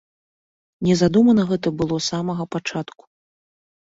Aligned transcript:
Не 0.87 0.93
задумана 1.01 1.43
гэта 1.51 1.67
было 1.81 1.95
з 2.05 2.13
самага 2.13 2.43
пачатку! 2.55 3.03